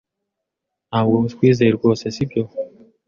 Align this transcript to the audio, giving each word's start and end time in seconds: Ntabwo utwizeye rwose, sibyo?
Ntabwo 0.89 1.13
utwizeye 1.17 1.71
rwose, 1.77 2.03
sibyo? 2.15 2.43